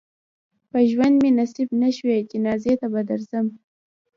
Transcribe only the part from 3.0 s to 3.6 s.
درځم.